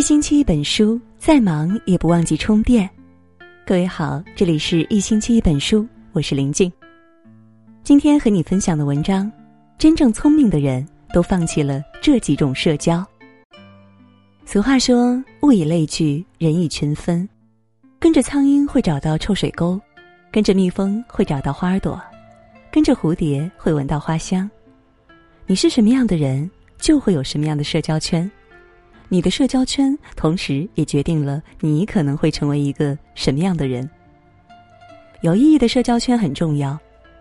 [0.00, 2.88] 一星期一本书，再忙也不忘记充电。
[3.66, 6.72] 各位好，这里是一星期一本书，我是林静。
[7.82, 9.30] 今天和你分享的文章，
[9.76, 13.06] 真正聪明的人都放弃了这几种社交。
[14.46, 17.28] 俗话说，物以类聚，人以群分。
[17.98, 19.78] 跟着苍蝇会找到臭水沟，
[20.32, 22.00] 跟着蜜蜂会找到花朵，
[22.72, 24.50] 跟着蝴蝶会闻到花香。
[25.46, 28.28] 你是什么样的人，就会有什么样的社交圈。
[29.12, 33.90] 你的社交圈，同时也决定了你可能会成为一个什么样的人。
[35.22, 36.78] 有意义的社交圈很重要，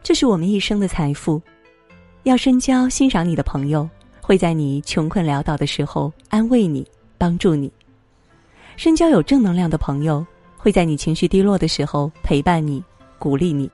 [0.00, 1.42] 这是我们一生的财富。
[2.22, 6.86] 要深交欣赏你的朋友，会在你穷困潦倒的时候安慰你、
[7.18, 7.68] 帮助你；
[8.76, 10.24] 深交有正能量的朋友，
[10.56, 12.80] 会在你情绪低落的时候陪伴你、
[13.18, 13.68] 鼓励你；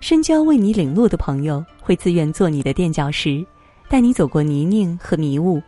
[0.00, 3.44] 深交为你领路的朋友，会自愿做你的垫脚石，
[3.90, 5.62] 带你走过泥泞和迷雾。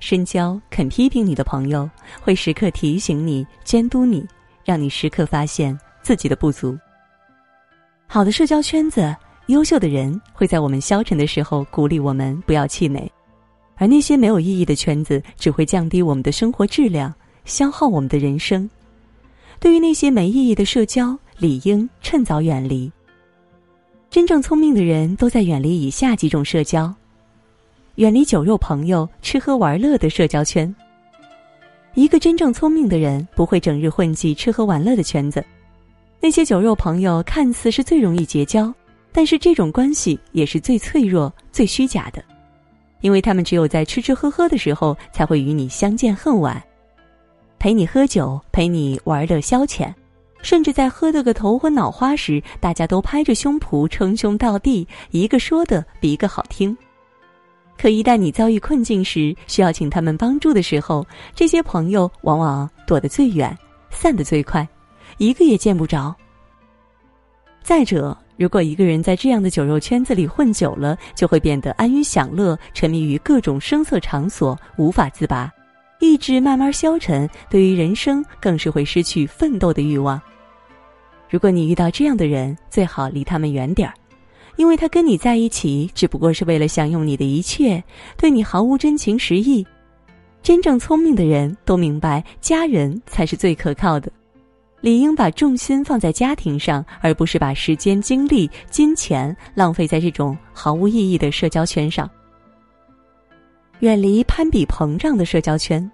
[0.00, 1.88] 深交肯批评你的朋友，
[2.20, 4.26] 会时刻提醒你、监督你，
[4.64, 6.76] 让你时刻发现自己的不足。
[8.06, 9.14] 好的社交圈子，
[9.46, 13.10] 优秀的人会在我们消沉的时候鼓励我们不要气馁，
[13.76, 17.12] 而那些没有意义的圈子只会降低我们的生活质量，
[17.44, 18.68] 消耗我们的人生。
[19.58, 22.90] 对于那些没意义的社交，理应趁早远离。
[24.10, 26.94] 真正聪明的人都在远离以下几种社交。
[27.96, 30.74] 远离酒肉朋友、吃喝玩乐的社交圈。
[31.94, 35.44] 一个真正聪明的人不会整日混迹吃喝玩乐的圈子。
[36.20, 38.72] 那些酒肉朋友看似是最容易结交，
[39.12, 42.20] 但是这种关系也是最脆弱、最虚假的，
[43.00, 46.60] 因为他们只有在吃吃喝喝的时候才会与你相见恨晚，
[47.60, 49.94] 陪你喝酒，陪你玩乐消遣，
[50.42, 56.76] 甚至在喝得个头昏脑花时，大家都拍着胸脯称兄道弟，一个说的比一个好听。
[57.76, 63.56] 可一旦你遭遇困境时，需要请他们帮助的时候，这些朋友往往躲得最远，
[63.90, 64.66] 散得最快，
[65.18, 66.14] 一个也见不着。
[67.62, 75.50] 再者，如果一个人在这样的酒肉圈子里混久了，就会变得安于享乐，沉迷于各种声色场所，无法自拔，
[75.98, 80.20] 意志慢慢消沉，对于人生更是会失去奋斗的欲望。
[81.30, 83.94] 如果你遇到这样的人，最好离他们远点儿。
[84.56, 87.82] 因为他跟你在一起，只不过是为了享用你的一切，
[88.16, 89.66] 对你毫无真情实意。
[90.42, 94.12] 真正聪明的人都明白，家人才是最可靠的，
[94.80, 102.08] 理应把重心放在家庭上，而不是把时间、精力、金钱浪费在这种毫无意义的社交圈上。
[103.80, 105.90] 远离攀比膨胀的社交圈。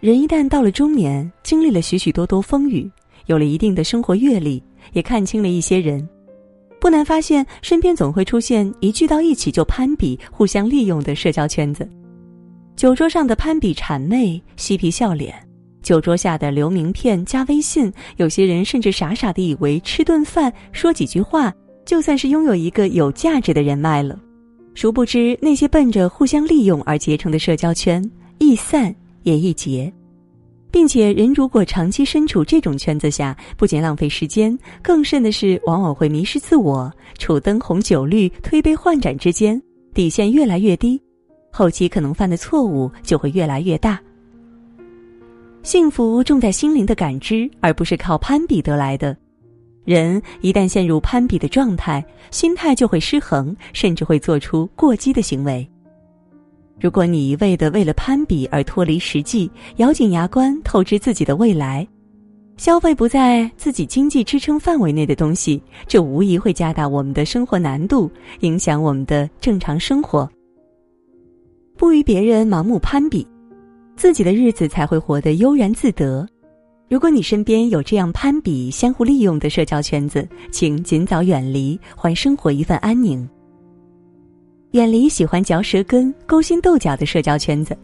[0.00, 2.90] 人一旦到了中年，经历了许许多多风雨，
[3.26, 4.62] 有了一定的生活阅历，
[4.92, 6.06] 也看清了一些人。
[6.84, 11.88] 不难发现，身边总会出现一聚到一起就攀比、互相利用的社交圈子。
[12.76, 15.34] 酒桌上的攀比谄媚、嬉皮笑脸，
[15.82, 21.50] 酒桌下的留名片、加微信，有些人甚至傻傻的以为吃顿饭、说几句话，
[21.86, 24.20] 就算是拥有一个有价值的人脉了。
[24.74, 28.04] 殊不知，那些奔着互相利用而结成的社交圈，
[28.36, 29.90] 易散也易结。
[30.74, 39.62] 并且，人如果长期身处这种圈子下，不仅浪费时间，更甚的是，往往会迷失自我，处灯红酒绿、推杯换盏之间，
[39.94, 41.00] 底线越来越低，
[41.52, 44.00] 后期可能犯的错误就会越来越大。
[45.62, 49.16] 幸福重在心灵的感知，而不是靠攀比得来的。
[49.84, 55.70] 人一旦陷入攀比的状态，心态就会失衡，甚至会做出过激的行为。
[56.80, 61.86] 如果你一味的为了攀比而脱离实际，咬紧牙关透支自己的未来，
[62.56, 70.28] 消费不在自己经济支撑范围内的东西，这无疑会加大我们的生活难度，影响我们的正常生活。
[71.76, 73.26] 不与别人盲目攀比，
[73.96, 76.26] 自己的日子才会活得悠然自得。
[76.88, 83.28] 如果你身边有这样攀比、相互利用的社交圈子，请尽早远离，还生活一份安宁。
[84.74, 87.78] 远离喜欢嚼舌根、勾心斗角的社交圈子。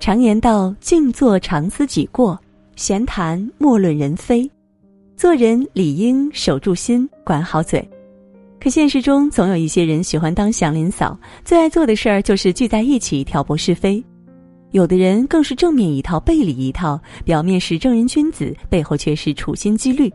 [0.00, 2.38] 常言道：“静坐常思己过，
[2.76, 4.50] 闲谈莫论人非。”
[5.18, 7.86] 做人理应守住心，管好嘴。
[8.58, 11.14] 可现实中，总有一些人喜欢当祥林嫂，
[11.44, 14.02] 最爱做的事儿就是聚在一起挑拨是非。
[14.70, 20.10] 有的人更是正面一套，背里一套，表面是正人君子，背后却是处心积虑。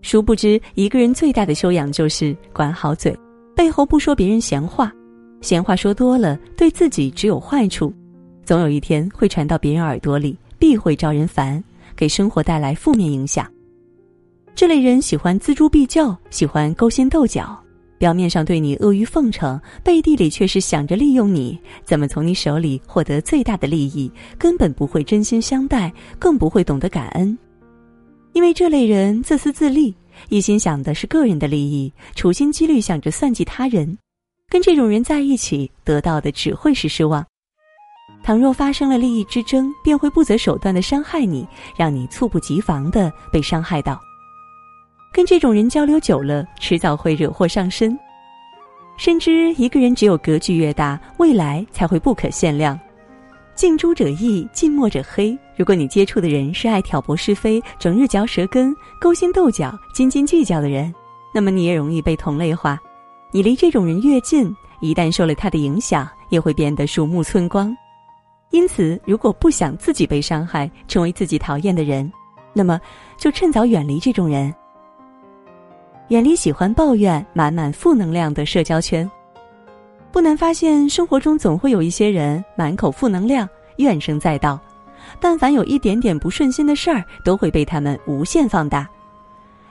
[0.00, 3.14] 殊不知，一个人最大的修养就是管好嘴，
[3.54, 4.90] 背后不说别人闲话。
[5.40, 7.92] 闲话说多了，对自己只有坏处，
[8.44, 11.62] 总有一天会传到别人耳朵里，必会招人烦，
[11.96, 13.50] 给生活带来负面影响。
[14.54, 17.58] 这类人喜欢锱铢必较，喜欢勾心斗角，
[17.96, 27.36] 表面上对你阿谀奉承，背地里却是想着利用你，怎么从你手里获得最大的利益，根本不会真心相待，更不会懂得感恩。
[28.32, 29.94] 因为这类人自私自利，
[30.28, 33.96] 一心想的是个人的利益，处心积虑想着算计他人。
[34.50, 37.24] 跟这种人在一起，得到的只会是失望。
[38.22, 43.98] 倘若发生了利益之争，便会不择手段的伤害你，让你猝不及防的被伤害到。
[45.12, 47.96] 跟这种人交流久了，迟早会惹祸上身。
[48.98, 52.78] 深知一个人只有格局越大，未来才会不可限量。
[53.54, 55.38] 近朱者赤，近墨者黑。
[55.56, 60.92] 如果你接触的人是爱挑拨是非、整日嚼舌根、勾心斗角、斤斤计较的人，
[61.32, 62.78] 那么你也容易被同类化。
[63.32, 67.76] 你离这种人越近，一旦受了他的影响，也会变得鼠目寸光。
[68.50, 72.10] 因此，如果不想自己被伤害，成为自己讨厌的人，
[72.52, 72.80] 那么
[73.16, 74.52] 就趁早远离这种人。
[76.08, 79.08] 远离喜欢抱怨、满满负能量的社交圈。
[80.10, 84.58] 不难发现，生活中总会有一些人满口负能量、怨声载道，
[85.20, 88.88] 但凡有一点点不顺心的事儿，都会被他们无限放大。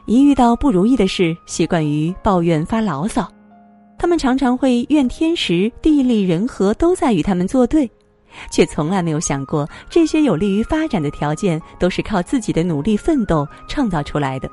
[0.06, 3.30] 一遇到不如意的事，习惯于抱怨发牢骚，
[4.00, 7.88] 他们常常会怨天时、地利、人和都在与他们作对，
[8.50, 14.50] 却从来没有想过这些有利于发展的条件都是靠自己的努力奋斗创造出来的。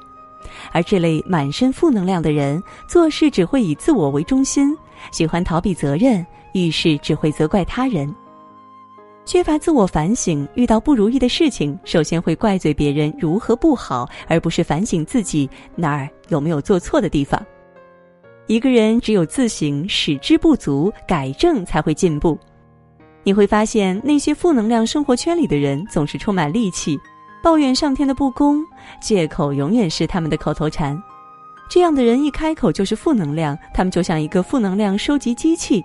[0.72, 4.76] 而这类满身负能量的人，做事只会以自我为中心，
[5.12, 8.12] 喜欢逃避责任，遇事只会责怪他人，
[9.24, 10.46] 缺乏自我反省。
[10.54, 17.40] 遇到不如意的事情，首先会怪罪别人如何不好，而不是反省自己哪儿有没有做错的地方。
[18.46, 22.38] 一个人只有自省，使之不足，改正才会进步。
[23.24, 26.96] 你会发现，那些负能量生活圈里的人，总是充满戾气。
[27.42, 28.60] 抱怨上天的不公，
[29.00, 31.00] 借口永远是他们的口头禅。
[31.68, 35.84] 这样的人一开口就是负能量，他们就像一个负能量收集机器。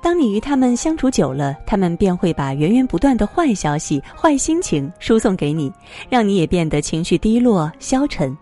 [0.00, 5.72] 当你与他们相处久了，他们便会把源源不断的坏消息、坏心情输送给你，
[6.08, 8.36] 让你也变得情绪低落、消沉。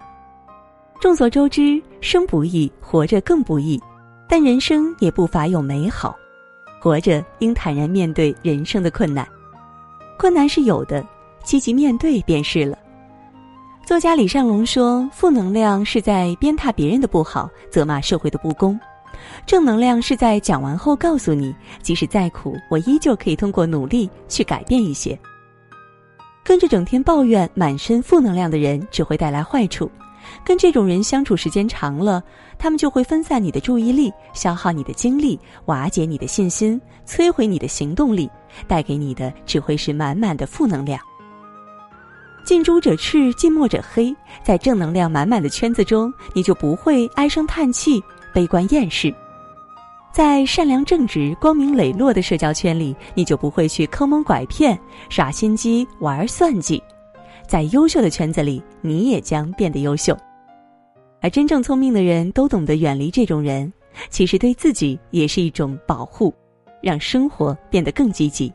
[1.00, 3.80] 众所周知，生不易，活着更不易，
[4.28, 6.16] 但人生也不乏有美好。
[6.80, 9.26] 活着应坦然面对人生的困难，
[10.18, 11.04] 困难是有的。
[11.44, 12.76] 积极面对便是了。
[13.86, 18.76] 作家李尚龙说：“负能量是在鞭挞别人的不好，责骂社会的不公；
[19.46, 25.16] 正能量是在讲完后告诉你，即使再苦，我依旧可以通过努力去改变一些。”
[26.42, 29.88] 跟着整天抱怨、满身负能量的人，只会带来坏处。
[30.44, 32.22] 跟这种人相处时间长了，
[32.58, 38.30] 他们就会分散你的注意力，消耗你的精力，瓦解你的信心，摧毁你的行动力，
[38.66, 41.00] 带给你的只会是满满的负能量。
[42.44, 44.14] 近朱者赤，近墨者黑。
[44.44, 48.00] 在正能量满满的圈子中，你就不会唉声叹气、
[48.32, 49.10] 悲观厌世；
[50.12, 54.78] 在善良正直、光明磊落的社交圈里，你就不会去坑蒙拐骗、
[55.08, 56.80] 耍心机、玩算计；
[57.46, 60.16] 在优秀的圈子里，你也将变得优秀。
[61.20, 63.72] 而真正聪明的人都懂得远离这种人，
[64.10, 66.32] 其实对自己也是一种保护，
[66.82, 68.52] 让生活变得更积极。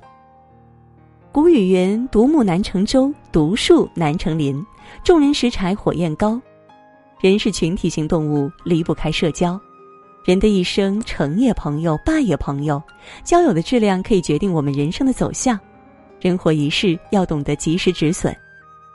[1.31, 4.63] 古语云：“独木难成舟，独树难成林。
[5.03, 6.39] 众人拾柴火焰高。”
[7.21, 9.59] 人是群体性动物，离不开社交。
[10.25, 12.81] 人的一生，成也朋友，败也朋友。
[13.23, 15.59] 交友的质量可以决定我们人生的走向。
[16.19, 18.35] 人活一世，要懂得及时止损。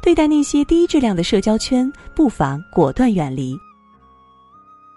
[0.03, 3.59] 对待那些低质量的社交圈，不妨果断远离。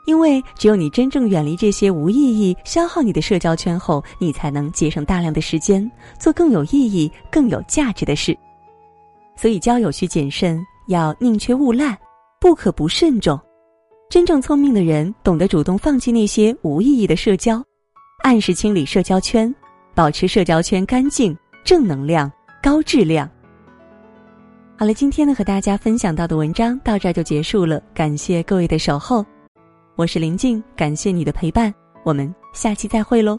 [0.05, 5.89] 因为只有你真正远离这些无意义、消耗你的社交圈后，你才能节省大量的时间，
[6.19, 8.35] 做更有意义、更有价值的事。
[9.35, 11.95] 所以交友需谨慎，要宁缺毋滥，
[12.41, 13.39] 不可不慎重。
[14.09, 17.63] 真正聪明的人懂得主动放弃那些无意义的社交，
[18.23, 19.53] 按时清理社交圈，
[19.93, 22.31] 保持社交圈干净、正能量、
[22.63, 23.29] 高质量。
[24.79, 29.25] 好了，今天呢和大家分享到的文章到这儿就结束了，感谢各位的守候。
[29.97, 31.73] 我是林静，感谢你的陪伴，
[32.05, 33.35] 我们下期再会喽。